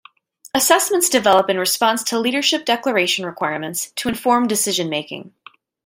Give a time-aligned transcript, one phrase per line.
[0.55, 5.31] Assessments develop in response to leadership declaration requirements to inform decision making.